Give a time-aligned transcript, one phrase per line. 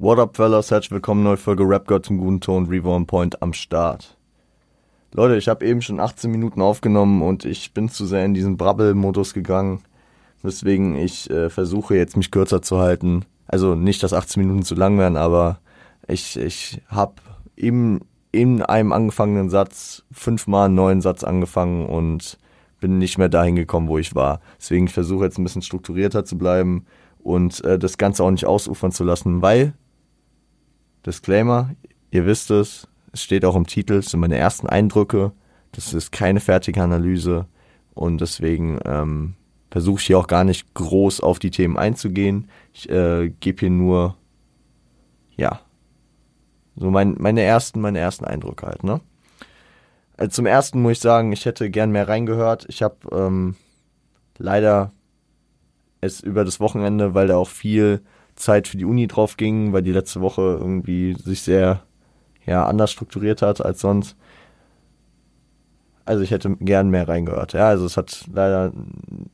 [0.00, 0.70] What up, fellas?
[0.70, 4.16] Herzlich willkommen, neue Folge Rap God zum guten Ton, Reborn Point am Start.
[5.12, 8.56] Leute, ich habe eben schon 18 Minuten aufgenommen und ich bin zu sehr in diesen
[8.56, 9.82] Brabbel-Modus gegangen,
[10.40, 13.24] weswegen ich äh, versuche jetzt mich kürzer zu halten.
[13.48, 15.58] Also nicht, dass 18 Minuten zu lang werden, aber
[16.06, 17.14] ich, ich habe
[17.56, 22.38] eben in einem angefangenen Satz fünfmal einen neuen Satz angefangen und
[22.78, 24.38] bin nicht mehr dahin gekommen, wo ich war.
[24.60, 26.86] Deswegen versuche jetzt ein bisschen strukturierter zu bleiben
[27.18, 29.74] und äh, das Ganze auch nicht ausufern zu lassen, weil
[31.06, 31.70] Disclaimer,
[32.10, 35.32] ihr wisst es, es steht auch im Titel, es sind meine ersten Eindrücke,
[35.72, 37.46] das ist keine fertige Analyse
[37.94, 39.34] und deswegen ähm,
[39.70, 42.48] versuche ich hier auch gar nicht groß auf die Themen einzugehen.
[42.72, 44.16] Ich äh, gebe hier nur,
[45.36, 45.60] ja,
[46.76, 49.00] so mein, meine ersten, meine ersten Eindrücke halt, ne?
[50.16, 52.66] Also zum ersten muss ich sagen, ich hätte gern mehr reingehört.
[52.68, 53.54] Ich habe ähm,
[54.36, 54.92] leider
[56.00, 58.02] es über das Wochenende, weil da auch viel
[58.38, 61.82] Zeit für die Uni drauf ging, weil die letzte Woche irgendwie sich sehr
[62.46, 64.16] ja, anders strukturiert hat als sonst.
[66.04, 67.52] Also ich hätte gern mehr reingehört.
[67.52, 68.72] Ja, also es hat leider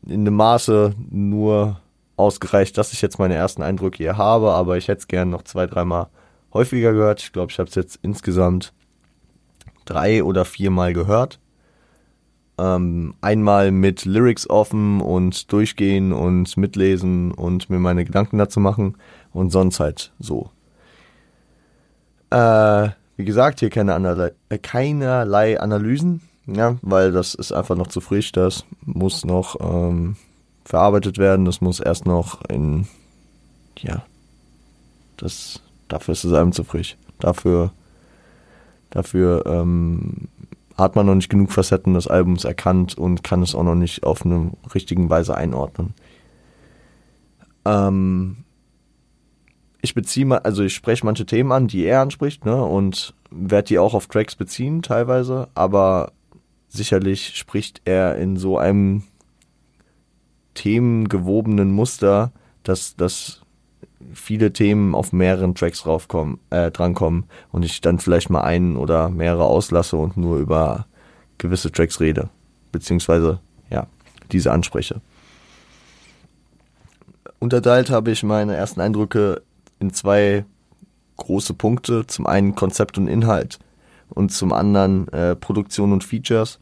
[0.07, 1.81] in einem Maße nur
[2.17, 5.43] ausgereicht, dass ich jetzt meine ersten Eindrücke hier habe, aber ich hätte es gern noch
[5.43, 6.09] zwei, dreimal
[6.53, 7.23] häufiger gehört.
[7.23, 8.73] Ich glaube, ich habe es jetzt insgesamt
[9.85, 11.39] drei oder viermal gehört.
[12.57, 18.97] Ähm, einmal mit Lyrics offen und durchgehen und mitlesen und mir meine Gedanken dazu machen
[19.33, 20.51] und sonst halt so.
[22.31, 27.89] Äh, wie gesagt, hier keine Analy äh, keinerlei Analysen, ja, weil das ist einfach noch
[27.89, 30.17] zu frisch, das muss noch ähm,
[30.65, 32.87] verarbeitet werden, das muss erst noch in,
[33.79, 34.05] ja,
[35.17, 36.97] das, dafür ist es einem zu frisch.
[37.21, 37.73] Dafür,
[38.91, 40.29] dafür ähm,
[40.77, 44.03] hat man noch nicht genug Facetten des Albums erkannt und kann es auch noch nicht
[44.03, 45.95] auf eine richtigen Weise einordnen.
[47.65, 48.39] Ähm,
[49.81, 53.69] ich beziehe mal, also ich spreche manche Themen an, die er anspricht, ne, und werde
[53.69, 56.13] die auch auf Tracks beziehen teilweise, aber
[56.69, 59.05] sicherlich spricht er in so einem
[60.55, 62.33] themengewobenen Muster,
[62.63, 63.44] dass, dass
[64.13, 69.09] viele Themen auf mehreren Tracks raufkommen, äh, drankommen und ich dann vielleicht mal einen oder
[69.09, 70.87] mehrere auslasse und nur über
[71.39, 72.29] gewisse Tracks rede,
[72.73, 73.87] beziehungsweise ja,
[74.33, 75.01] diese anspreche.
[77.39, 79.43] Unterteilt habe ich meine ersten Eindrücke
[79.79, 80.45] in zwei
[81.17, 82.07] große Punkte.
[82.07, 83.59] Zum einen Konzept und Inhalt
[84.09, 86.59] und zum anderen äh, Produktion und Features.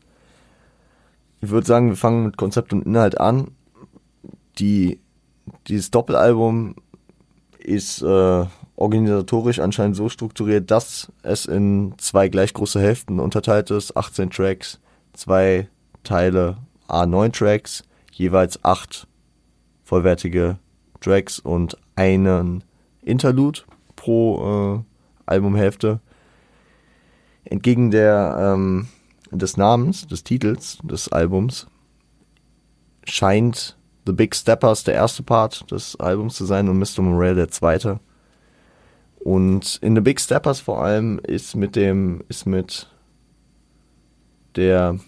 [1.41, 3.53] Ich würde sagen, wir fangen mit Konzept und Inhalt an.
[4.59, 5.01] Die,
[5.67, 6.77] dieses Doppelalbum
[7.65, 8.45] ist äh,
[8.77, 14.81] organisatorisch anscheinend so strukturiert, dass es in zwei gleich große Hälften unterteilt ist, 18 Tracks,
[15.13, 15.69] zwei
[16.05, 16.57] Teile,
[16.89, 19.07] A9 Tracks, jeweils acht
[19.85, 20.59] vollwertige
[21.01, 22.65] Tracks und einen
[23.03, 23.61] Interlude
[23.97, 24.85] pro äh,
[25.27, 26.01] Albumhälfte.
[27.45, 28.89] Entgegen der ähm,
[29.31, 31.67] des Namens, des Titels des Albums
[33.05, 33.77] scheint
[34.07, 37.03] The Big Steppers der erste Part des Albums zu sein und Mr.
[37.03, 38.01] Morell der zweite.
[39.21, 42.89] Und in The Big Steppers vor allem ist mit dem, ist mit
[44.57, 44.99] der,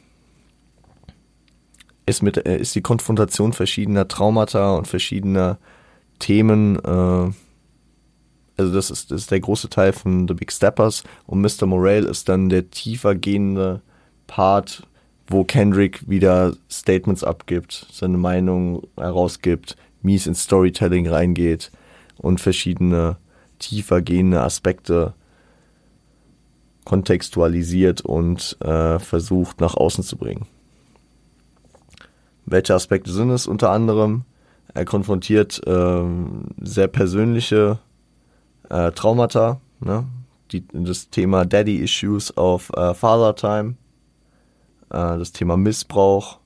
[2.06, 5.58] ist mit, äh, ist die Konfrontation verschiedener Traumata und verschiedener
[6.20, 7.32] Themen, äh,
[8.56, 11.66] also das ist, das ist der große Teil von The Big Steppers und Mr.
[11.66, 13.82] Morale ist dann der tiefer gehende
[14.28, 14.86] Part
[15.26, 21.70] wo Kendrick wieder Statements abgibt, seine Meinung herausgibt, mies ins Storytelling reingeht
[22.18, 23.16] und verschiedene
[23.58, 25.14] tiefer gehende Aspekte
[26.84, 30.46] kontextualisiert und äh, versucht nach außen zu bringen.
[32.44, 34.24] Welche Aspekte sind es unter anderem?
[34.74, 36.04] Er konfrontiert äh,
[36.60, 37.78] sehr persönliche
[38.68, 40.04] äh, Traumata, ne?
[40.52, 43.76] Die, das Thema Daddy Issues auf äh, Father Time
[44.94, 46.38] äh, das Thema Missbrauch,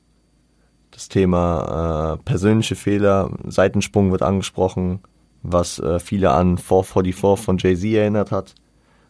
[0.91, 5.01] das Thema äh, persönliche Fehler, Seitensprung wird angesprochen,
[5.43, 8.55] was äh, viele an 444 von Jay-Z erinnert hat.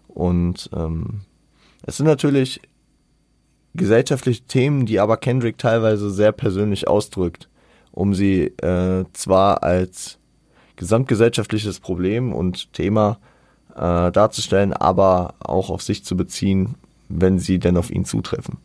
[0.08, 1.20] Und ähm,
[1.86, 2.60] es sind natürlich
[3.74, 7.48] gesellschaftliche Themen, die aber Kendrick teilweise sehr persönlich ausdrückt,
[7.92, 10.18] um sie äh, zwar als
[10.76, 13.18] gesamtgesellschaftliches Problem und Thema
[13.74, 16.74] äh, darzustellen, aber auch auf sich zu beziehen,
[17.08, 18.58] wenn sie denn auf ihn zutreffen.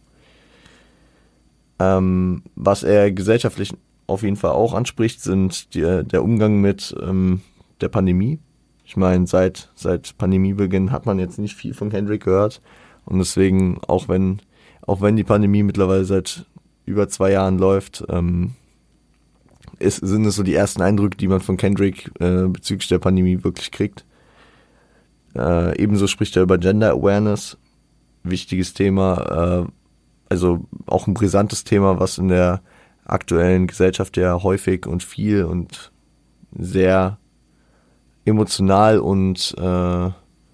[1.84, 3.74] Ähm, was er gesellschaftlich
[4.08, 7.42] auf jeden Fall auch anspricht, sind die, der Umgang mit ähm,
[7.82, 8.40] der Pandemie.
[8.86, 12.62] Ich meine, seit, seit Pandemiebeginn hat man jetzt nicht viel von Kendrick gehört.
[13.06, 14.40] Und deswegen, auch wenn,
[14.82, 16.46] auch wenn die Pandemie mittlerweile seit
[16.86, 18.52] über zwei Jahren läuft, ähm,
[19.80, 23.44] ist, sind es so die ersten Eindrücke, die man von Kendrick äh, bezüglich der Pandemie
[23.44, 24.06] wirklich kriegt.
[25.36, 27.58] Äh, ebenso spricht er über Gender Awareness,
[28.24, 29.72] wichtiges Thema, äh,
[30.34, 32.62] also auch ein brisantes Thema, was in der
[33.06, 35.92] aktuellen Gesellschaft ja häufig und viel und
[36.52, 37.18] sehr
[38.26, 40.10] emotional und äh,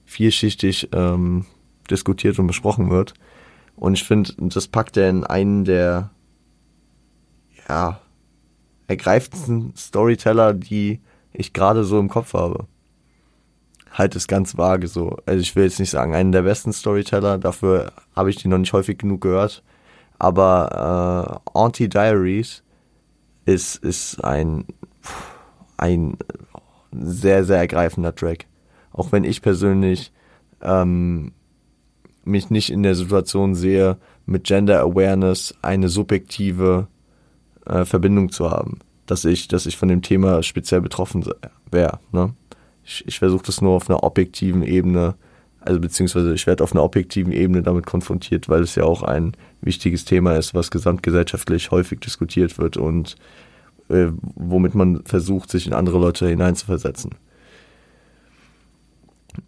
[0.06, 1.46] vielschichtig ähm,
[1.90, 3.14] diskutiert und besprochen wird.
[3.76, 6.12] Und ich finde, das packt er in einen der
[7.68, 8.00] ja,
[8.88, 11.00] ergreifendsten Storyteller, die
[11.32, 12.66] ich gerade so im Kopf habe.
[13.92, 15.18] Halt es ganz vage so.
[15.26, 18.58] Also ich will jetzt nicht sagen, einen der besten Storyteller, dafür habe ich die noch
[18.58, 19.64] nicht häufig genug gehört.
[20.20, 22.64] Aber äh, Auntie Diaries
[23.46, 24.66] ist, ist ein,
[25.78, 26.18] ein
[26.92, 28.46] sehr, sehr ergreifender Track.
[28.92, 30.12] Auch wenn ich persönlich
[30.62, 31.32] ähm,
[32.26, 36.88] mich nicht in der Situation sehe, mit Gender Awareness eine subjektive
[37.66, 41.26] äh, Verbindung zu haben, dass ich, dass ich von dem Thema speziell betroffen
[41.72, 42.00] wäre.
[42.12, 42.34] Ne?
[42.90, 45.14] Ich, ich versuche das nur auf einer objektiven Ebene,
[45.60, 49.34] also beziehungsweise ich werde auf einer objektiven Ebene damit konfrontiert, weil es ja auch ein
[49.62, 53.16] wichtiges Thema ist, was gesamtgesellschaftlich häufig diskutiert wird und
[53.90, 57.12] äh, womit man versucht, sich in andere Leute hineinzuversetzen.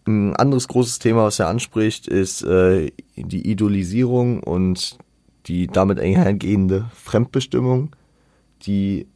[0.06, 5.00] Ein anderes großes Thema, was er anspricht, ist äh, die Idolisierung und
[5.48, 7.96] die damit einhergehende Fremdbestimmung,
[8.68, 9.08] die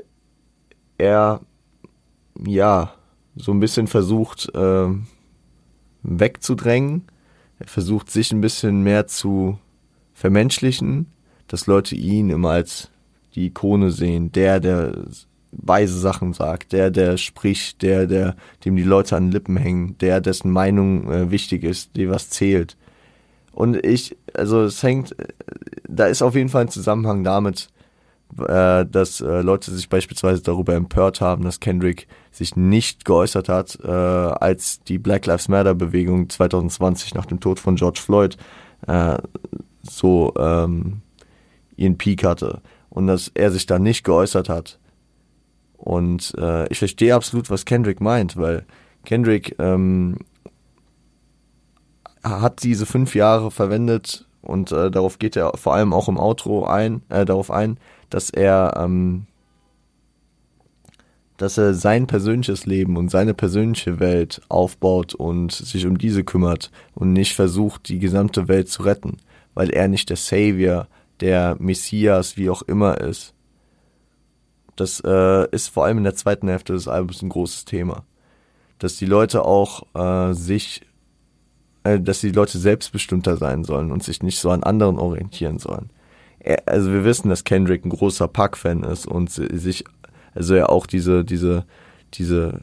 [0.98, 1.42] er
[2.44, 2.92] ja
[3.36, 4.88] so ein bisschen versucht äh,
[6.04, 7.04] wegzudrängen.
[7.60, 9.60] Er versucht sich ein bisschen mehr zu
[10.14, 11.08] vermenschlichen,
[11.48, 12.90] dass Leute ihn immer als
[13.36, 15.06] die Ikone sehen, der, der
[15.52, 19.98] weise Sachen sagt, der, der spricht, der, der, dem die Leute an den Lippen hängen,
[20.00, 22.78] der, dessen Meinung äh, wichtig ist, die was zählt.
[23.52, 25.16] Und ich, also es hängt,
[25.88, 27.70] da ist auf jeden Fall ein Zusammenhang damit,
[28.48, 33.80] äh, dass äh, Leute sich beispielsweise darüber empört haben, dass Kendrick sich nicht geäußert hat,
[33.84, 38.38] äh, als die Black Lives Matter Bewegung 2020 nach dem Tod von George Floyd
[38.88, 39.18] äh,
[39.84, 41.02] so ähm,
[41.78, 44.80] ihren Peak hatte und dass er sich da nicht geäußert hat.
[45.78, 48.66] Und äh, ich verstehe absolut, was Kendrick meint, weil
[49.06, 50.18] Kendrick ähm,
[52.24, 56.66] hat diese fünf Jahre verwendet und äh, darauf geht er vor allem auch im Outro
[56.66, 57.78] ein, äh, darauf ein,
[58.10, 59.28] dass er, ähm,
[61.38, 66.72] dass er sein persönliches Leben und seine persönliche Welt aufbaut und sich um diese kümmert
[66.94, 69.18] und nicht versucht, die gesamte Welt zu retten,
[69.54, 70.88] weil er nicht der Savior,
[71.20, 73.34] der Messias, wie auch immer ist.
[74.76, 78.04] Das äh, ist vor allem in der zweiten Hälfte des Albums ein großes Thema.
[78.80, 80.82] Dass die Leute auch äh, sich,
[81.84, 85.90] äh, dass die Leute selbstbestimmter sein sollen und sich nicht so an anderen orientieren sollen.
[86.66, 89.84] Also wir wissen, dass Kendrick ein großer Pack-Fan ist und sich,
[90.34, 91.66] also ja auch diese, diese,
[92.14, 92.62] diese,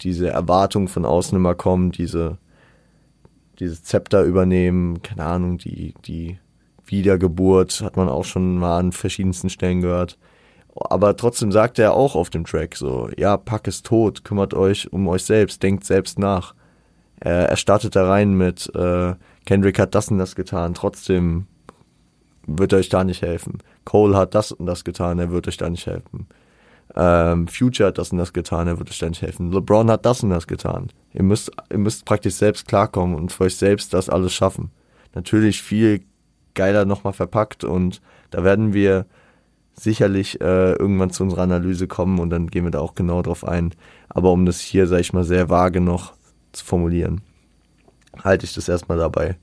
[0.00, 2.38] diese Erwartung von außen immer kommen, diese,
[3.58, 6.38] dieses Zepter übernehmen, keine Ahnung, die, die
[6.86, 10.18] Wiedergeburt hat man auch schon mal an verschiedensten Stellen gehrt.
[10.74, 14.92] Aber trotzdem sagt er auch auf dem Track so, ja, Pack ist tot, kümmert euch
[14.92, 16.54] um euch selbst, denkt selbst nach.
[17.20, 19.14] Er, er startet da rein mit, äh,
[19.44, 21.46] Kendrick hat das und das getan, trotzdem
[22.48, 23.58] wird euch da nicht helfen.
[23.84, 26.26] Cole hat das und das getan, er wird euch da nicht helfen.
[26.96, 29.52] Ähm, Future hat das und das getan, er wird euch da nicht helfen.
[29.52, 30.88] LeBron hat das und das getan.
[31.12, 34.70] Ihr müsst, ihr müsst praktisch selbst klarkommen und für euch selbst das alles schaffen.
[35.14, 36.02] Natürlich viel
[36.54, 38.00] geiler nochmal verpackt und
[38.30, 39.06] da werden wir
[39.74, 43.46] sicherlich äh, irgendwann zu unserer Analyse kommen und dann gehen wir da auch genau drauf
[43.46, 43.74] ein.
[44.08, 46.14] Aber um das hier, sag ich mal, sehr vage noch
[46.52, 47.20] zu formulieren,
[48.24, 49.36] halte ich das erstmal dabei.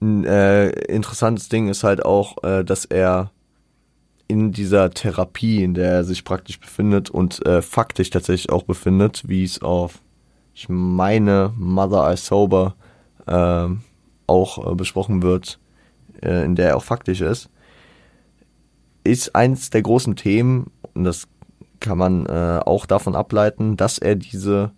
[0.00, 3.32] Ein äh, interessantes Ding ist halt auch, äh, dass er
[4.28, 9.26] in dieser Therapie, in der er sich praktisch befindet und äh, faktisch tatsächlich auch befindet,
[9.26, 10.02] wie es auf,
[10.54, 12.74] ich meine, Mother I Sober
[13.26, 13.68] äh,
[14.26, 15.58] auch äh, besprochen wird,
[16.22, 17.48] äh, in der er auch faktisch ist,
[19.02, 21.26] ist eins der großen Themen, und das
[21.80, 24.72] kann man äh, auch davon ableiten, dass er diese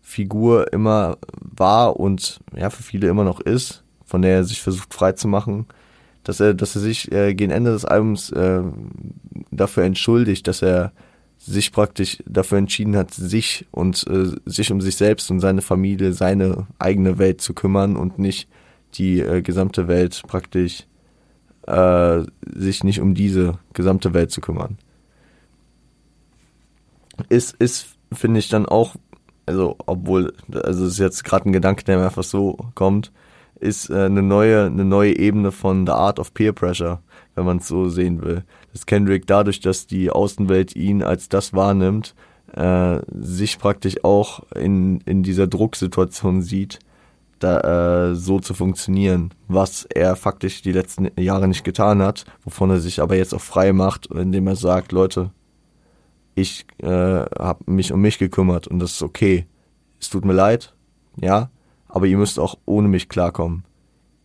[0.00, 4.94] Figur immer war und ja für viele immer noch ist, von der er sich versucht
[4.94, 5.66] frei zu machen,
[6.24, 8.62] dass er, dass er sich äh, gegen Ende des Albums äh,
[9.50, 10.92] dafür entschuldigt, dass er
[11.38, 16.12] sich praktisch dafür entschieden hat, sich und äh, sich um sich selbst und seine Familie,
[16.12, 18.48] seine eigene Welt zu kümmern und nicht
[18.94, 20.86] die äh, gesamte Welt praktisch
[21.66, 22.22] äh,
[22.54, 24.78] sich nicht um diese gesamte Welt zu kümmern.
[27.28, 28.96] Ist, ist finde ich dann auch,
[29.46, 33.12] also obwohl, also es ist jetzt gerade ein Gedanke, der mir einfach so kommt,
[33.60, 37.00] ist äh, eine neue, eine neue Ebene von The Art of Peer Pressure,
[37.34, 38.44] wenn man es so sehen will.
[38.72, 42.14] Dass Kendrick dadurch, dass die Außenwelt ihn als das wahrnimmt,
[42.54, 46.78] äh, sich praktisch auch in, in dieser Drucksituation sieht,
[47.38, 52.70] da, äh, so zu funktionieren, was er faktisch die letzten Jahre nicht getan hat, wovon
[52.70, 55.30] er sich aber jetzt auch frei macht, indem er sagt, Leute,
[56.34, 59.46] ich äh, habe mich um mich gekümmert und das ist okay.
[60.00, 60.74] Es tut mir leid,
[61.20, 61.50] ja,
[61.96, 63.64] aber ihr müsst auch ohne mich klarkommen.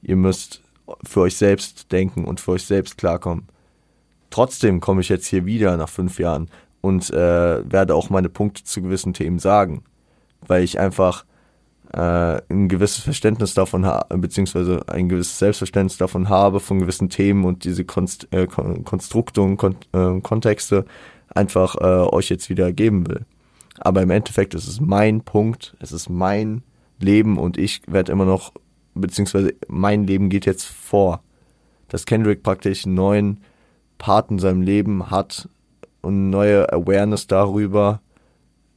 [0.02, 0.62] Ihr müsst
[1.08, 3.48] für euch selbst denken und für euch selbst klarkommen.
[4.30, 6.50] Trotzdem komme ich jetzt hier wieder nach fünf Jahren
[6.82, 9.86] und äh, werde auch meine Punkte zu gewissen Themen sagen,
[10.46, 11.24] weil ich einfach
[11.94, 17.46] äh, ein gewisses Verständnis davon habe, beziehungsweise ein gewisses Selbstverständnis davon habe, von gewissen Themen
[17.46, 20.84] und diese Konst äh, Konstrukte und Kon äh, Kontexte
[21.34, 23.26] einfach äh, euch jetzt wieder geben will.
[23.80, 26.64] Aber im Endeffekt ist es mein Punkt, es ist mein
[27.02, 28.54] Leben und ich werde immer noch,
[28.94, 31.24] beziehungsweise mein Leben geht jetzt vor.
[31.88, 33.42] Dass Kendrick praktisch einen neuen
[33.98, 35.50] Part in seinem Leben hat
[36.02, 38.02] und neue Awareness darüber,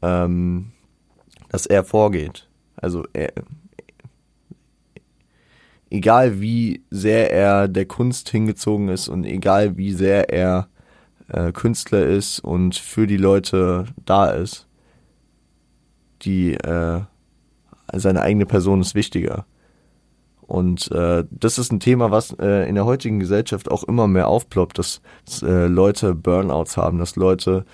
[0.02, 0.73] ähm,
[1.49, 2.49] dass er vorgeht.
[2.76, 3.33] Also er,
[5.90, 10.69] egal wie sehr er der Kunst hingezogen ist und egal wie sehr er
[11.28, 14.66] äh, Künstler ist und für die Leute da ist,
[16.23, 17.02] die äh,
[17.98, 19.46] seine eigene Person ist wichtiger.
[20.46, 24.28] Und äh, das ist ein Thema, was äh, in der heutigen Gesellschaft auch immer mehr
[24.28, 27.64] aufploppt, dass, dass äh, Leute Burnouts haben, dass Leute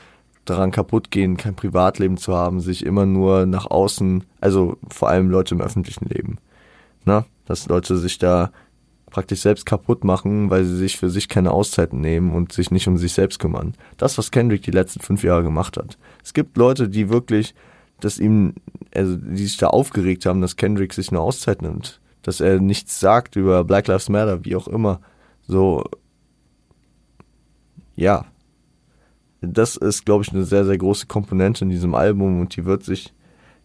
[0.45, 5.31] daran kaputt gehen, kein Privatleben zu haben, sich immer nur nach außen, also vor allem
[5.31, 6.39] Leute im öffentlichen Leben,
[7.05, 7.25] ne?
[7.45, 8.51] dass Leute sich da
[9.11, 12.87] praktisch selbst kaputt machen, weil sie sich für sich keine Auszeiten nehmen und sich nicht
[12.87, 13.75] um sich selbst kümmern.
[13.97, 15.99] Das, was Kendrick die letzten fünf Jahre gemacht hat.
[16.25, 17.55] Es gibt Leute, die wirklich,
[18.05, 18.55] dass ihm,
[18.95, 23.01] also die sich da aufgeregt haben, dass Kendrick sich eine Auszeit nimmt dass er nichts
[23.01, 25.01] sagt über Black Lives Matter, wie auch immer.
[25.47, 25.85] So,
[27.97, 28.27] ja.
[29.43, 32.85] Das ist, glaube ich, eine sehr, sehr große Komponente in diesem Album und die wird
[32.85, 33.15] sich,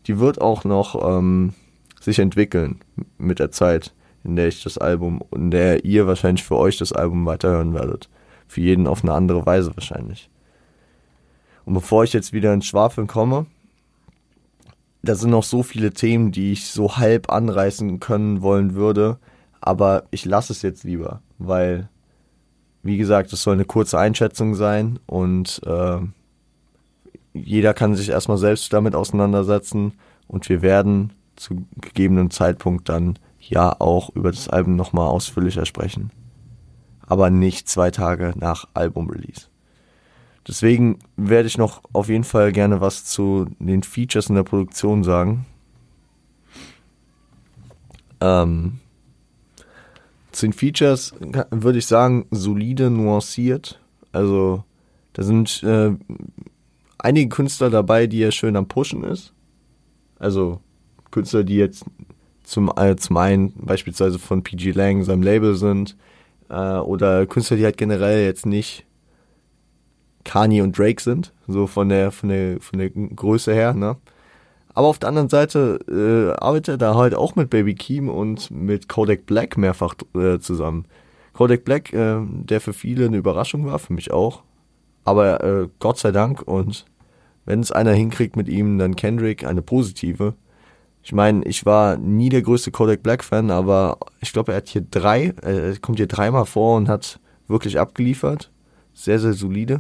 [0.08, 1.54] die wird auch noch ähm,
[2.00, 2.80] sich entwickeln
[3.18, 6.94] mit der Zeit, in der ich das Album, in der ihr wahrscheinlich für euch das
[6.94, 8.10] Album weiterhören werdet.
[8.48, 10.30] Für jeden auf eine andere Weise wahrscheinlich.
[11.66, 13.48] Und bevor ich jetzt wieder ins Schwafeln komme,
[15.06, 19.18] da sind noch so viele Themen, die ich so halb anreißen können wollen würde,
[19.62, 21.90] aber ich lasse es jetzt lieber, weil,
[22.84, 26.00] wie gesagt, es soll eine kurze Einschätzung sein und äh,
[27.34, 29.94] jeder kann sich erstmal selbst damit auseinandersetzen
[30.28, 36.12] und wir werden zu gegebenen Zeitpunkt dann ja auch über das Album nochmal ausführlicher sprechen.
[37.08, 39.48] Aber nicht zwei Tage nach Album-Release.
[40.48, 45.04] Deswegen werde ich noch auf jeden Fall gerne was zu den Features in der Produktion
[45.04, 45.46] sagen.
[48.22, 48.80] Ähm,
[50.32, 51.16] zu den Features
[51.50, 53.80] würde ich sagen, solide, nuanciert.
[54.12, 54.64] Also
[55.14, 55.92] da sind äh,
[57.00, 59.34] einige Künstler dabei, die ja schön am Pushen ist.
[60.20, 60.60] Also
[61.10, 61.86] Künstler, die jetzt
[62.44, 65.96] zum, äh, zum einen beispielsweise von PG Lang, seinem Label sind,
[66.50, 68.86] äh, oder Künstler, die halt generell jetzt nicht
[70.26, 73.96] Kanye und Drake sind, so von der, von der, von der Größe her, ne?
[74.74, 78.52] Aber auf der anderen Seite äh, arbeitet er da halt auch mit Baby Keem und
[78.52, 80.84] mit Kodak Black mehrfach äh, zusammen.
[81.32, 84.44] Kodak Black, äh, der für viele eine Überraschung war, für mich auch.
[85.06, 86.86] Aber äh, Gott sei Dank und
[87.46, 90.34] wenn es einer hinkriegt mit ihm, dann Kendrick, eine positive.
[91.04, 94.68] Ich meine, ich war nie der größte Kodak Black Fan, aber ich glaube, er hat
[94.68, 98.52] hier drei, äh, kommt hier dreimal vor und hat wirklich abgeliefert.
[98.94, 99.80] Sehr, sehr solide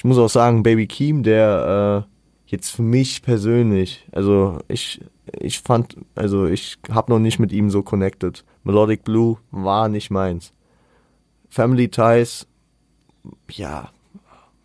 [0.00, 5.02] ich muss auch sagen, Baby Keem, der äh, jetzt für mich persönlich, also ich,
[5.38, 8.42] ich fand, also ich habe noch nicht mit ihm so connected.
[8.64, 10.54] Melodic Blue war nicht meins.
[11.50, 12.46] Family Ties,
[13.50, 13.90] ja,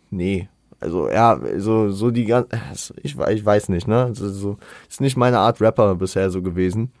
[0.08, 0.48] nee.
[0.80, 4.04] Also ja, so, so die ganze, ich, ich weiß nicht, ne?
[4.04, 4.56] Also, so,
[4.88, 6.92] ist nicht meine Art Rapper bisher so gewesen.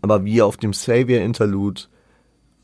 [0.00, 1.82] Aber wie er auf dem Savior Interlude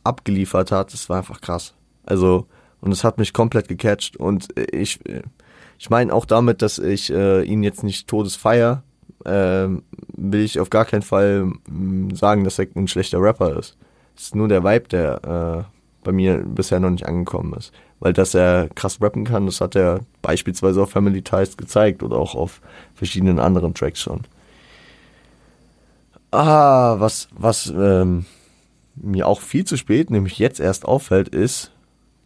[0.04, 1.75] abgeliefert hat, das war einfach krass.
[2.06, 2.46] Also,
[2.80, 4.16] und es hat mich komplett gecatcht.
[4.16, 5.00] Und ich,
[5.78, 8.82] ich meine auch damit, dass ich äh, ihn jetzt nicht todesfeier,
[9.25, 9.68] äh,
[10.16, 13.76] will ich auf gar keinen Fall mh, sagen, dass er ein schlechter Rapper ist.
[14.16, 17.72] Es ist nur der Vibe, der äh, bei mir bisher noch nicht angekommen ist.
[18.00, 22.16] Weil dass er krass rappen kann, das hat er beispielsweise auf Family Ties gezeigt oder
[22.16, 22.62] auch auf
[22.94, 24.22] verschiedenen anderen Tracks schon.
[26.30, 28.25] Ah, was, was ähm,
[28.94, 31.72] mir auch viel zu spät, nämlich jetzt erst auffällt, ist,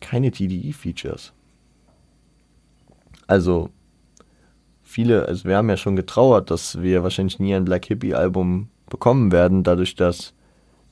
[0.04, 1.32] keine TDE-Features.
[3.26, 3.70] Also
[4.82, 9.32] viele, also wir haben ja schon getrauert, dass wir wahrscheinlich nie ein Black Hippie-Album bekommen
[9.32, 10.34] werden, dadurch, dass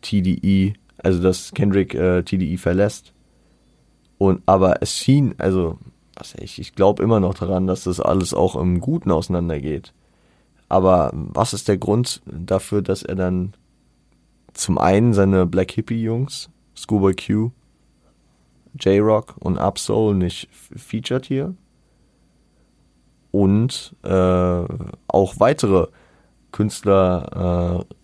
[0.00, 3.12] TDE, also dass Kendrick äh, TDE verlässt.
[4.16, 5.78] Und aber es schien, also
[6.16, 9.92] was ich, ich glaube immer noch daran, dass das alles auch im Guten auseinandergeht.
[10.68, 13.52] Aber was ist der Grund dafür, dass er dann
[14.54, 17.50] zum einen seine Black Hippie Jungs, Schoolboy Q,
[18.78, 21.54] J-Rock und Upsoul nicht featured hier.
[23.30, 25.88] Und äh, auch weitere
[26.50, 27.94] Künstler äh,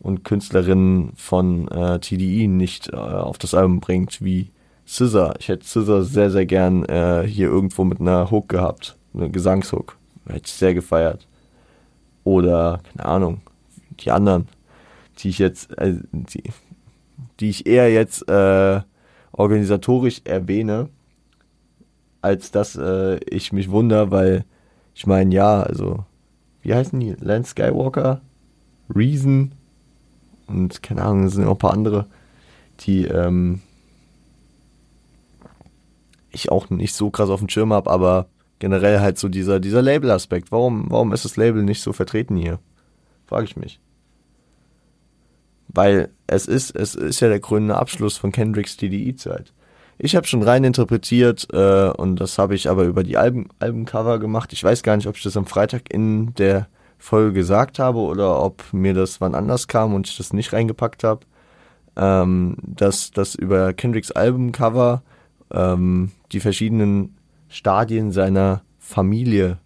[0.00, 4.50] und Künstlerinnen von äh, TDE nicht äh, auf das Album bringt, wie
[4.84, 5.34] Scissor.
[5.38, 8.98] Ich hätte Scissor sehr, sehr gern äh, hier irgendwo mit einer Hook gehabt.
[9.14, 9.96] Eine Gesangshook.
[10.26, 11.26] Hätte ich sehr gefeiert.
[12.24, 13.40] Oder, keine Ahnung,
[14.00, 14.48] die anderen,
[15.18, 16.42] die ich jetzt, äh, die,
[17.40, 18.82] die ich eher jetzt äh,
[19.36, 20.88] organisatorisch erwähne,
[22.22, 24.44] als dass äh, ich mich wundere, weil
[24.94, 26.04] ich meine, ja, also,
[26.62, 27.16] wie heißen die?
[27.20, 28.20] Lance Skywalker,
[28.94, 29.52] Reason
[30.46, 32.06] und keine Ahnung, es sind auch ein paar andere,
[32.80, 33.60] die ähm,
[36.30, 38.26] ich auch nicht so krass auf dem Schirm habe, aber
[38.58, 40.52] generell halt so dieser, dieser Label-Aspekt.
[40.52, 42.58] Warum, warum ist das Label nicht so vertreten hier?
[43.26, 43.80] Frage ich mich.
[45.74, 49.52] Weil es ist, es ist ja der krönende Abschluss von Kendricks TDE-Zeit.
[49.98, 54.18] Ich habe schon rein interpretiert äh, und das habe ich aber über die Alben, Albencover
[54.18, 54.52] gemacht.
[54.52, 58.42] Ich weiß gar nicht, ob ich das am Freitag in der Folge gesagt habe oder
[58.42, 61.20] ob mir das wann anders kam und ich das nicht reingepackt habe.
[61.96, 65.02] Ähm, dass das über Kendricks Albumcover
[65.52, 67.16] ähm, die verschiedenen
[67.48, 69.58] Stadien seiner Familie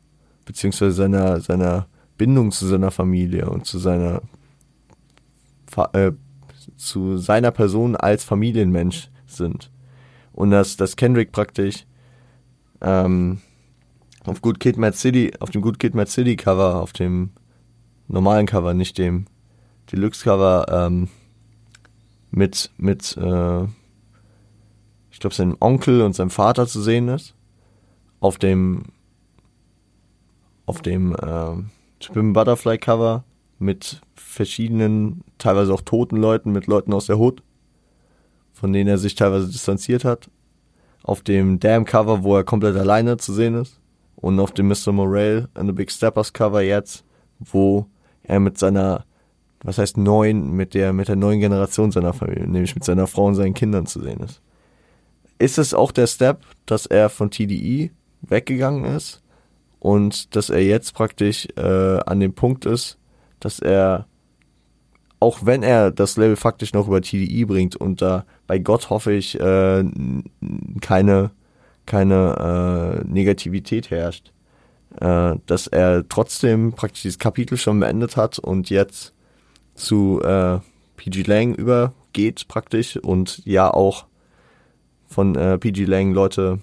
[0.45, 1.87] beziehungsweise seiner seiner
[2.19, 4.21] Bindung zu seiner Familie und zu seiner
[5.93, 6.13] äh,
[6.77, 9.71] zu seiner Person als Familienmensch sind.
[10.33, 11.87] Und dass, dass Kendrick praktisch
[12.81, 13.41] ähm,
[14.25, 17.31] auf Good Kid Mad City, auf dem Good Kid Mad City Cover, auf dem
[18.07, 19.27] normalen Cover, nicht dem
[19.91, 21.09] Deluxe Cover, ähm,
[22.31, 23.65] mit, mit, äh,
[25.11, 27.35] ich glaube, seinem Onkel und seinem Vater zu sehen ist.
[28.21, 28.85] Auf dem,
[30.67, 31.63] auf dem, äh,
[32.03, 33.25] Swim Butterfly Cover
[33.59, 37.43] mit verschiedenen, teilweise auch toten Leuten, mit Leuten aus der Hood,
[38.53, 40.31] von denen er sich teilweise distanziert hat.
[41.03, 43.81] Auf dem Damn-Cover, wo er komplett alleine zu sehen ist.
[44.17, 44.93] Und auf dem Mr.
[44.93, 47.05] Morale and the Big Steppers Cover jetzt,
[47.39, 47.87] wo
[48.25, 49.05] er mit seiner,
[49.63, 53.27] was heißt neuen, mit der, mit der neuen Generation seiner Familie, nämlich mit seiner Frau
[53.27, 54.43] und seinen Kindern zu sehen ist.
[55.39, 57.91] Ist es auch der Step, dass er von TDE
[58.23, 59.23] weggegangen ist
[59.79, 62.99] und dass er jetzt praktisch äh, an dem Punkt ist,
[63.41, 64.07] dass er,
[65.21, 69.13] auch wenn er das Level faktisch noch über TDI bringt und da bei Gott hoffe
[69.13, 69.85] ich äh,
[70.81, 71.31] keine,
[71.87, 74.33] keine äh, Negativität herrscht,
[75.01, 79.15] äh, dass er trotzdem praktisch dieses Kapitel schon beendet hat und jetzt
[79.75, 80.59] zu äh,
[80.97, 84.07] PG Lang übergeht praktisch und ja auch
[85.07, 86.61] von äh, PG Lang Leute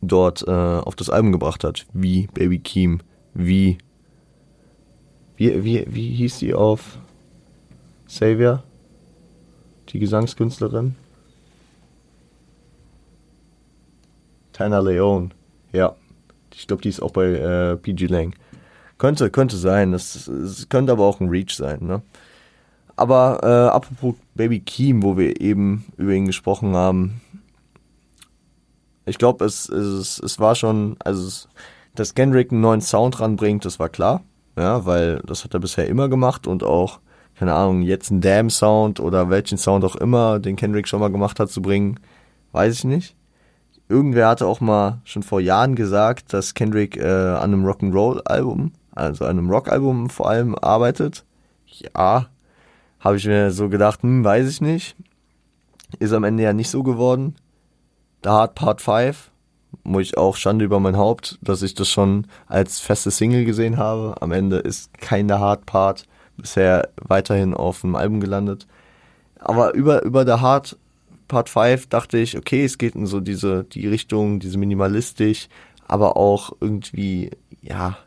[0.00, 3.00] dort äh, auf das Album gebracht hat, wie Baby Keem,
[3.34, 3.78] wie
[5.40, 6.98] wie, wie, wie hieß die auf
[8.06, 8.62] Xavier?
[9.88, 10.96] Die Gesangskünstlerin?
[14.52, 15.30] Tana Leone.
[15.72, 15.96] Ja.
[16.52, 18.34] Ich glaube, die ist auch bei äh, PG Lang.
[18.98, 19.92] Könnte, könnte sein.
[19.92, 20.30] Das
[20.68, 22.02] könnte aber auch ein Reach sein, ne?
[22.96, 27.22] Aber äh, apropos Baby Keem, wo wir eben über ihn gesprochen haben.
[29.06, 31.48] Ich glaube, es, es, es war schon, also es,
[31.94, 34.22] dass Kendrick einen neuen Sound ranbringt, das war klar
[34.60, 37.00] ja, weil das hat er bisher immer gemacht und auch,
[37.38, 41.40] keine Ahnung, jetzt einen Damn-Sound oder welchen Sound auch immer, den Kendrick schon mal gemacht
[41.40, 41.98] hat, zu bringen,
[42.52, 43.16] weiß ich nicht.
[43.88, 49.24] Irgendwer hatte auch mal schon vor Jahren gesagt, dass Kendrick äh, an einem Rock'n'Roll-Album, also
[49.24, 51.24] einem Rock-Album vor allem arbeitet.
[51.66, 52.26] Ja,
[53.00, 54.94] habe ich mir so gedacht, hm, weiß ich nicht.
[55.98, 57.34] Ist am Ende ja nicht so geworden.
[58.22, 59.30] The Hard Part 5
[59.84, 63.76] muss ich auch Schande über mein Haupt, dass ich das schon als feste Single gesehen
[63.76, 64.20] habe.
[64.20, 66.06] Am Ende ist kein Hard Part
[66.36, 68.66] bisher weiterhin auf dem Album gelandet.
[69.38, 70.76] Aber über, über der Hard
[71.28, 75.48] Part 5 dachte ich, okay, es geht in so diese, die Richtung, diese minimalistisch,
[75.86, 77.30] aber auch irgendwie,
[77.62, 77.98] ja,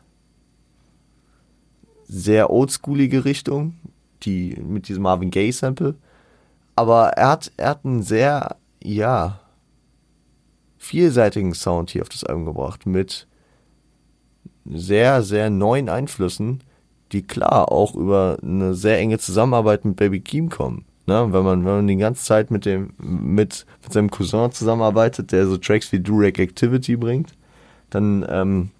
[2.06, 3.74] sehr oldschoolige Richtung,
[4.22, 5.94] die, mit diesem Marvin Gaye Sample.
[6.76, 9.40] Aber er hat, er hat einen sehr, ja,
[10.84, 13.26] vielseitigen Sound hier auf das Album gebracht mit
[14.66, 16.62] sehr, sehr neuen Einflüssen,
[17.12, 20.84] die klar auch über eine sehr enge Zusammenarbeit mit Baby Keem kommen.
[21.06, 21.28] Ne?
[21.30, 25.46] Wenn man, wenn man die ganze Zeit mit dem, mit, mit seinem Cousin zusammenarbeitet, der
[25.46, 27.32] so Tracks wie Durek Activity bringt,
[27.90, 28.70] dann ähm,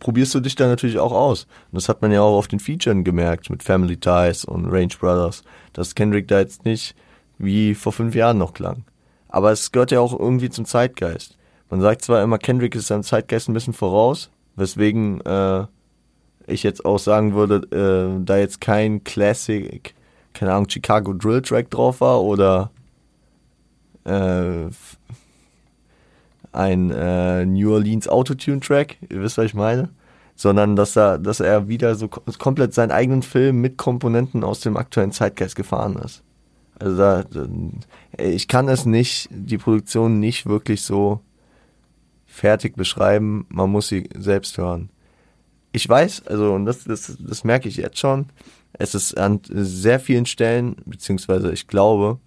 [0.00, 1.44] probierst du dich da natürlich auch aus.
[1.70, 4.94] Und das hat man ja auch auf den Featuren gemerkt mit Family Ties und Range
[4.98, 6.94] Brothers, dass Kendrick da jetzt nicht
[7.38, 8.84] wie vor fünf Jahren noch klang.
[9.28, 11.36] Aber es gehört ja auch irgendwie zum Zeitgeist.
[11.68, 15.66] Man sagt zwar immer, Kendrick ist seinem Zeitgeist ein bisschen voraus, weswegen äh,
[16.46, 19.94] ich jetzt auch sagen würde, äh, da jetzt kein Classic,
[20.32, 22.70] keine Ahnung, Chicago Drill Track drauf war oder
[24.04, 24.68] äh,
[26.52, 29.90] ein äh, New Orleans Autotune Track, ihr wisst, was ich meine,
[30.36, 34.76] sondern dass er, dass er wieder so komplett seinen eigenen Film mit Komponenten aus dem
[34.76, 36.22] aktuellen Zeitgeist gefahren ist.
[36.78, 37.24] Also da,
[38.18, 41.20] ich kann es nicht, die Produktion nicht wirklich so
[42.26, 44.90] fertig beschreiben, man muss sie selbst hören.
[45.72, 48.26] Ich weiß, also, und das, das, das merke ich jetzt schon,
[48.74, 52.18] es ist an sehr vielen Stellen, beziehungsweise ich glaube,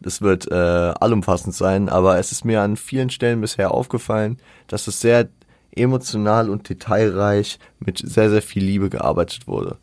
[0.00, 4.86] das wird äh, allumfassend sein, aber es ist mir an vielen Stellen bisher aufgefallen, dass
[4.86, 5.28] es sehr
[5.74, 9.78] emotional und detailreich mit sehr, sehr viel Liebe gearbeitet wurde.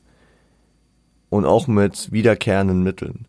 [1.30, 3.28] Und auch mit wiederkehrenden Mitteln.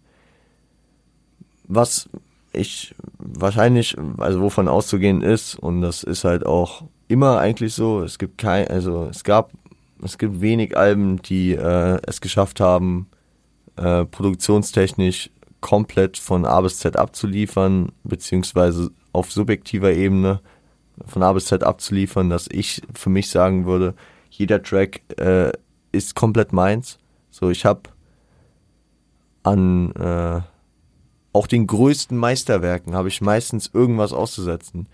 [1.69, 2.09] Was
[2.53, 8.19] ich wahrscheinlich, also wovon auszugehen ist, und das ist halt auch immer eigentlich so, es
[8.19, 9.53] gibt kein, also es gab,
[10.03, 13.09] es gibt wenig Alben, die äh, es geschafft haben,
[13.77, 20.41] äh, produktionstechnisch komplett von A bis Z abzuliefern, beziehungsweise auf subjektiver Ebene
[21.07, 23.95] von A bis Z abzuliefern, dass ich für mich sagen würde,
[24.31, 25.53] jeder Track äh,
[25.93, 26.99] ist komplett meins.
[27.31, 27.83] So, ich habe
[29.43, 30.41] an äh,
[31.37, 34.87] auch den größten Meisterwerken habe ich meistens irgendwas auszusetzen.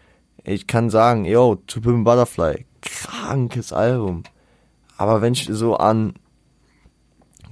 [0.42, 4.24] Ich kann sagen, yo, To Pimp Butterfly, krankes Album.
[4.96, 6.14] Aber wenn ich so an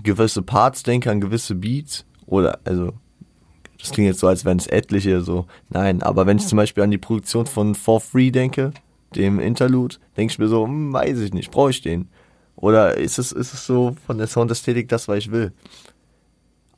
[0.02, 2.92] gewisse Parts denke, an gewisse Beats, oder, also,
[3.78, 6.82] das klingt jetzt so, als wären es etliche, so, nein, aber wenn ich zum Beispiel
[6.82, 8.72] an die Produktion von For Free denke,
[9.14, 12.08] dem Interlude, denke ich mir so, hm, weiß ich nicht, brauche ich den?
[12.56, 15.52] Oder ist es, ist es so von der Soundästhetik das, was ich will?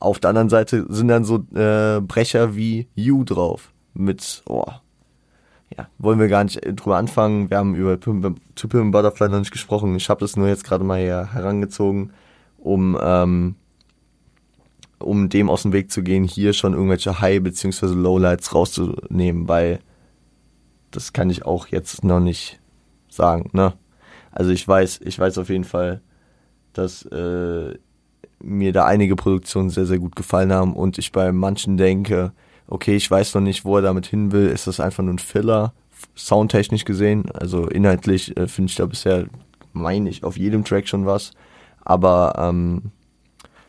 [0.03, 3.71] Auf der anderen Seite sind dann so äh, Brecher wie You drauf.
[3.93, 4.65] Mit, oh,
[5.77, 7.49] ja, wollen wir gar nicht drüber anfangen.
[7.49, 9.95] Wir haben über To Pimp Butterfly noch nicht gesprochen.
[9.95, 12.11] Ich habe das nur jetzt gerade mal hier herangezogen,
[12.57, 13.55] um, ähm,
[14.99, 17.85] um dem aus dem Weg zu gehen, hier schon irgendwelche High- bzw.
[17.93, 19.79] Lowlights rauszunehmen, weil
[20.91, 22.59] das kann ich auch jetzt noch nicht
[23.07, 23.71] sagen, ne?
[24.31, 26.01] Also ich weiß, ich weiß auf jeden Fall,
[26.73, 27.75] dass äh,
[28.39, 32.33] mir da einige Produktionen sehr, sehr gut gefallen haben und ich bei manchen denke,
[32.67, 35.19] okay, ich weiß noch nicht, wo er damit hin will, ist das einfach nur ein
[35.19, 35.73] Filler,
[36.15, 39.27] soundtechnisch gesehen, also inhaltlich äh, finde ich da bisher,
[39.71, 41.31] meine ich, auf jedem Track schon was,
[41.83, 42.91] aber ähm,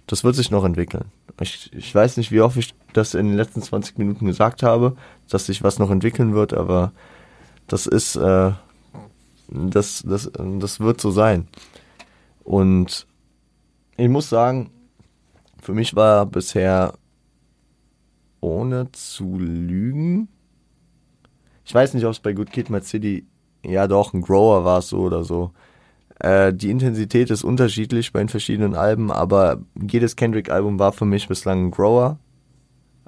[0.07, 1.07] das wird sich noch entwickeln.
[1.41, 4.97] Ich, ich weiß nicht, wie oft ich das in den letzten 20 Minuten gesagt habe,
[5.29, 6.93] dass sich was noch entwickeln wird, aber
[7.67, 8.53] das ist, äh,
[9.49, 11.49] das, das, das wird so sein.
[12.45, 13.07] Und
[13.97, 14.71] ich muss sagen,
[15.61, 16.95] für mich war bisher,
[18.41, 20.29] ohne zu lügen,
[21.65, 23.27] ich weiß nicht, ob es bei Good Kid, Mad City,
[23.65, 25.53] ja doch, ein Grower war es so oder so.
[26.21, 31.27] Äh, die Intensität ist unterschiedlich bei den verschiedenen Alben, aber jedes Kendrick-Album war für mich
[31.27, 32.19] bislang ein Grower.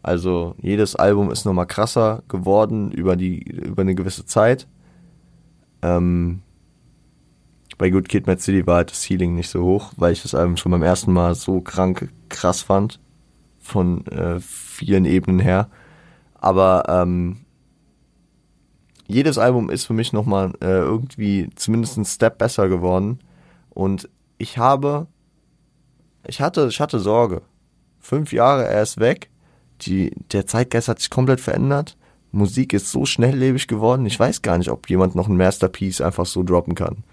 [0.03, 4.67] Also jedes Album ist nochmal krasser geworden über die über eine gewisse Zeit.
[5.83, 6.43] Ähm,
[7.79, 10.35] bei Good Kid Mad City war halt das Ceiling nicht so hoch, weil ich das
[10.35, 13.01] Album schon beim ersten Mal so krank krass fand.
[13.61, 15.69] Von äh, vielen Ebenen her.
[16.35, 17.39] Aber ähm,
[19.09, 23.21] jedes Album ist für mich nochmal äh, irgendwie zumindest ein Step besser geworden.
[23.71, 24.09] Und
[24.39, 25.07] ich habe,
[26.27, 27.43] ich hatte, ich hatte Sorge.
[28.01, 29.31] Fünf Jahre, er ist weg.
[29.83, 31.97] Die, der Zeitgeist hat sich komplett verändert.
[32.33, 34.07] Musik ist so schnelllebig geworden.
[34.07, 37.05] Ich weiß gar nicht, ob jemand noch ein Masterpiece einfach so droppen kann.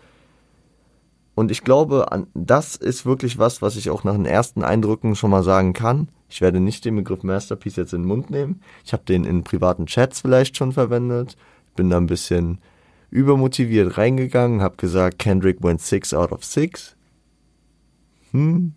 [1.35, 5.31] Und ich glaube, das ist wirklich was, was ich auch nach den ersten Eindrücken schon
[5.31, 6.09] mal sagen kann.
[6.29, 8.61] Ich werde nicht den Begriff Masterpiece jetzt in den Mund nehmen.
[8.85, 11.35] Ich habe den in privaten Chats vielleicht schon verwendet.
[11.75, 12.59] Bin da ein bisschen
[13.09, 16.95] übermotiviert reingegangen, habe gesagt, Kendrick went six out of six.
[18.31, 18.73] Hm.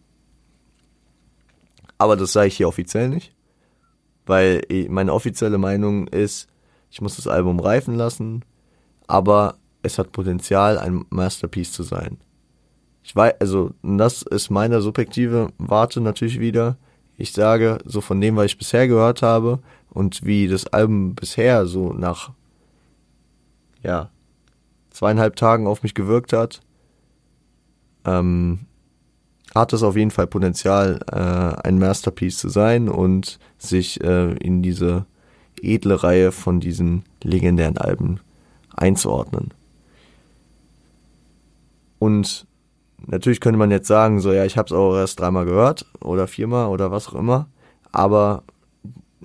[1.99, 3.35] Aber das sage ich hier offiziell nicht.
[4.27, 6.49] Weil meine offizielle Meinung ist,
[6.91, 8.45] ich muss das Album reifen lassen,
[9.07, 12.19] aber es hat Potenzial, ein Masterpiece zu sein.
[13.07, 16.77] Ich weiß, also das ist meine subjektive Warte natürlich wieder.
[17.17, 21.67] Ich sage, so von dem, was ich bisher gehört habe und wie das Album bisher
[21.67, 22.33] so nach,
[23.85, 24.11] ja,
[24.91, 26.63] zweieinhalb Tagen auf mich gewirkt hat,
[28.05, 28.67] ähm,
[29.55, 34.65] hat es auf jeden Fall Potenzial, äh, ein Masterpiece zu sein und sich äh, in
[34.65, 35.07] diese
[35.63, 38.19] edle Reihe von diesen legendären Alben
[38.75, 39.55] einzuordnen.
[42.01, 42.49] Und
[43.07, 46.27] natürlich könnte man jetzt sagen, so ja, ich habe es auch erst dreimal gehört oder
[46.27, 47.49] viermal oder was auch immer,
[47.93, 48.43] aber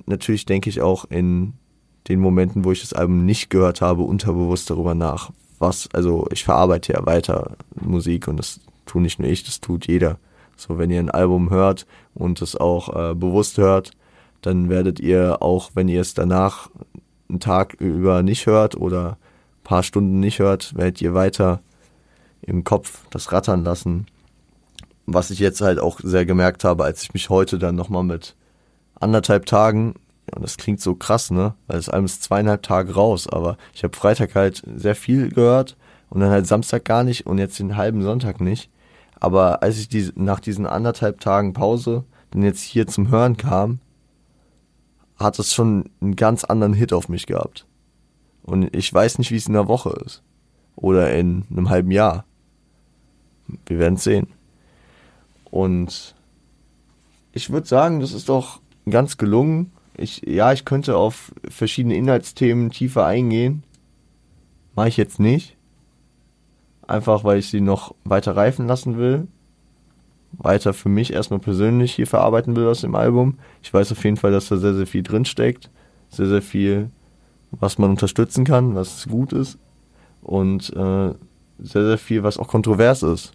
[0.06, 1.54] natürlich denke ich auch in
[2.08, 6.44] den Momenten, wo ich das Album nicht gehört habe, unterbewusst darüber nach, was, also ich
[6.44, 10.18] verarbeite ja weiter Musik und das tue nicht nur ich, das tut jeder.
[10.58, 13.92] So, wenn ihr ein Album hört und es auch äh, bewusst hört,
[14.42, 16.70] dann werdet ihr auch, wenn ihr es danach
[17.30, 21.62] einen Tag über nicht hört oder ein paar Stunden nicht hört, werdet ihr weiter
[22.42, 24.08] im Kopf das rattern lassen.
[25.06, 28.36] Was ich jetzt halt auch sehr gemerkt habe, als ich mich heute dann nochmal mit
[29.00, 29.96] anderthalb Tagen,
[30.34, 31.56] und das klingt so krass, ne?
[31.68, 35.76] Weil das Album ist zweieinhalb Tage raus, aber ich habe Freitag halt sehr viel gehört
[36.10, 38.70] und dann halt Samstag gar nicht und jetzt den halben Sonntag nicht.
[39.20, 43.80] Aber als ich die, nach diesen anderthalb Tagen Pause dann jetzt hier zum Hören kam,
[45.18, 47.66] hat es schon einen ganz anderen Hit auf mich gehabt.
[48.44, 50.24] Und ich weiß nicht, wie es in einer Woche ist.
[50.76, 52.26] Oder in einem halben Jahr.
[53.66, 54.28] Wir werden es sehen.
[55.50, 56.16] Und
[57.34, 58.60] ich würde sagen, das ist doch
[58.90, 59.72] ganz gelungen.
[59.98, 63.64] Ich, ja, ich könnte auf verschiedene Inhaltsthemen tiefer eingehen.
[64.76, 65.56] Mache ich jetzt nicht.
[66.88, 69.28] Einfach weil ich sie noch weiter reifen lassen will.
[70.34, 73.38] Weiter für mich erstmal persönlich hier verarbeiten will aus dem Album.
[73.62, 75.70] Ich weiß auf jeden Fall, dass da sehr, sehr viel drinsteckt.
[76.10, 76.90] Sehr, sehr viel,
[77.52, 79.58] was man unterstützen kann, was gut ist.
[80.22, 81.14] Und äh,
[81.60, 83.34] sehr, sehr viel, was auch kontrovers ist.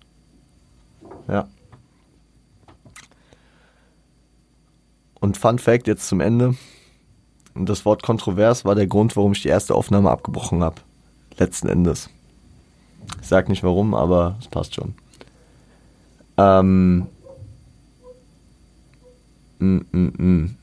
[1.28, 1.48] Ja.
[5.20, 6.54] Und Fun Fact jetzt zum Ende.
[7.54, 10.76] Und das Wort kontrovers war der Grund, warum ich die erste Aufnahme abgebrochen habe.
[11.38, 12.10] Letzten Endes.
[13.20, 14.94] Ich sag nicht warum, aber es passt schon.
[16.36, 17.06] Ähm.
[19.58, 20.56] Mm, mm, mm.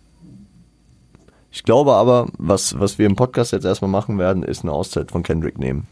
[1.51, 5.11] Ich glaube aber, was, was wir im Podcast jetzt erstmal machen werden, ist eine Auszeit
[5.11, 5.87] von Kendrick nehmen.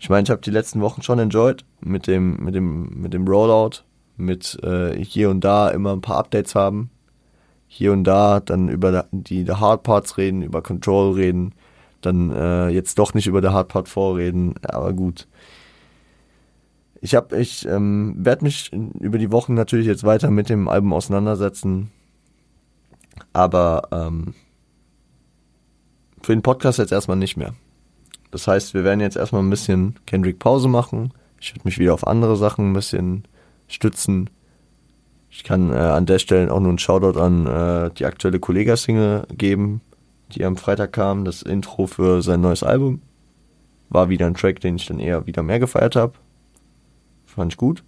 [0.00, 3.28] Ich meine, ich habe die letzten Wochen schon enjoyed mit dem, mit dem, mit dem
[3.28, 3.82] Rollout,
[4.16, 6.90] mit äh, hier und da immer ein paar Updates haben.
[7.68, 11.54] Hier und da dann über die, die Hard Parts reden, über Control reden,
[12.00, 15.28] dann äh, jetzt doch nicht über der Hard Part 4 reden, aber gut.
[17.02, 20.92] Ich habe, ich ähm, werde mich über die Wochen natürlich jetzt weiter mit dem Album
[20.92, 21.90] auseinandersetzen,
[23.32, 24.34] aber ähm,
[26.22, 27.54] für den Podcast jetzt erstmal nicht mehr.
[28.30, 31.12] Das heißt, wir werden jetzt erstmal ein bisschen Kendrick Pause machen.
[31.40, 33.24] Ich werde mich wieder auf andere Sachen ein bisschen
[33.68, 34.30] stützen.
[35.30, 39.26] Ich kann äh, an der Stelle auch nur einen Shoutout an äh, die aktuelle Kollega-Single
[39.36, 39.80] geben,
[40.32, 41.24] die am Freitag kam.
[41.24, 43.02] Das Intro für sein neues Album.
[43.88, 46.14] War wieder ein Track, den ich dann eher wieder mehr gefeiert habe.
[47.26, 47.82] Fand ich gut.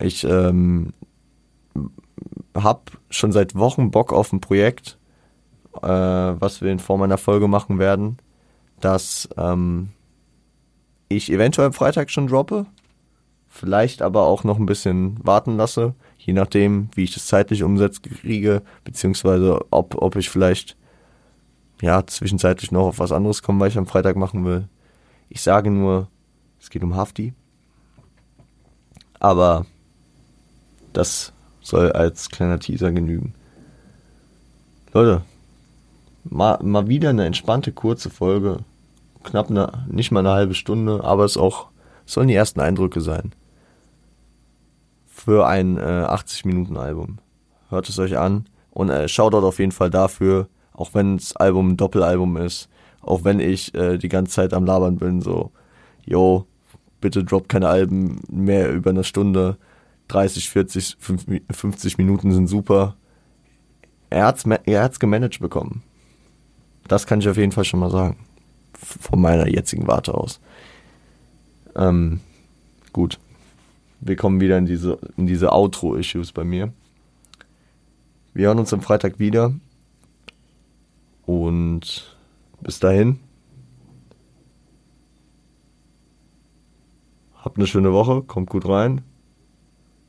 [0.00, 0.92] Ich ähm,
[2.54, 4.98] habe schon seit Wochen Bock auf ein Projekt,
[5.82, 8.18] äh, was wir in Form einer Folge machen werden
[8.80, 9.90] dass ähm,
[11.08, 12.66] ich eventuell am Freitag schon droppe,
[13.48, 18.02] vielleicht aber auch noch ein bisschen warten lasse, je nachdem, wie ich das zeitlich umsetzt
[18.02, 20.76] kriege, beziehungsweise ob, ob ich vielleicht
[21.80, 24.68] ja zwischenzeitlich noch auf was anderes komme, weil ich am Freitag machen will.
[25.28, 26.08] Ich sage nur,
[26.60, 27.32] es geht um Hafti.
[29.20, 29.66] Aber
[30.92, 33.34] das soll als kleiner Teaser genügen.
[34.92, 35.22] Leute,
[36.24, 38.64] mal, mal wieder eine entspannte, kurze Folge.
[39.28, 41.68] Knapp eine, nicht mal eine halbe Stunde, aber es auch,
[42.06, 43.32] sollen die ersten Eindrücke sein.
[45.06, 47.18] Für ein äh, 80-Minuten-Album.
[47.68, 51.70] Hört es euch an und äh, Shoutout auf jeden Fall dafür, auch wenn das Album
[51.70, 52.68] ein Doppelalbum ist,
[53.02, 55.50] auch wenn ich äh, die ganze Zeit am Labern bin, so,
[56.06, 56.46] yo,
[57.00, 59.58] bitte droppt keine Alben mehr über eine Stunde,
[60.08, 60.96] 30, 40,
[61.50, 62.96] 50 Minuten sind super.
[64.08, 65.82] Er hat's, er hat's gemanagt bekommen.
[66.86, 68.16] Das kann ich auf jeden Fall schon mal sagen.
[68.80, 70.40] Von meiner jetzigen Warte aus.
[71.76, 72.20] Ähm,
[72.92, 73.18] gut.
[74.00, 76.72] Wir kommen wieder in diese, in diese Outro-Issues bei mir.
[78.32, 79.52] Wir hören uns am Freitag wieder.
[81.26, 82.16] Und
[82.60, 83.18] bis dahin.
[87.34, 89.02] Habt eine schöne Woche, kommt gut rein.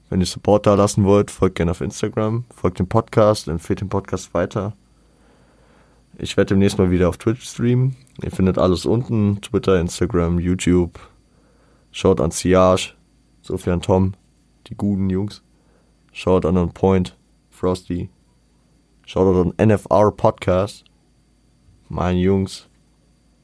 [0.09, 3.89] Wenn ihr Support da lassen wollt, folgt gerne auf Instagram, folgt dem Podcast, empfehlt den
[3.89, 4.73] Podcast weiter.
[6.21, 7.95] Ich werde demnächst mal wieder auf Twitch streamen.
[8.21, 9.39] Ihr findet alles unten.
[9.41, 10.99] Twitter, Instagram, YouTube.
[11.91, 12.93] Schaut an Siage,
[13.47, 14.13] und Tom,
[14.67, 15.41] die guten Jungs.
[16.11, 17.17] Schaut an On Point,
[17.49, 18.09] Frosty.
[19.05, 20.83] Schaut an NFR Podcast.
[21.87, 22.67] Meine Jungs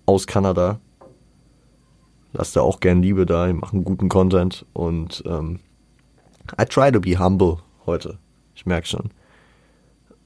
[0.06, 0.82] aus Kanada.
[2.34, 3.48] Lasst da auch gern Liebe da.
[3.48, 4.66] Die machen guten Content.
[4.74, 5.62] Und ähm,
[6.60, 8.20] I try to be humble heute.
[8.54, 9.12] Ich merke schon.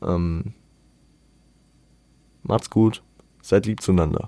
[0.01, 0.55] Ähm,
[2.43, 3.01] Macht's gut,
[3.41, 4.27] seid lieb zueinander.